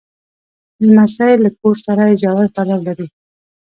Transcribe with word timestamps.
لمسی 0.85 1.33
له 1.43 1.49
کور 1.59 1.75
سره 1.85 2.17
ژور 2.21 2.45
تړاو 2.55 2.79
لري. 2.87 3.07